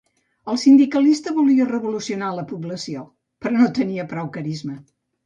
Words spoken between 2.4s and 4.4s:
població, però no tenia prou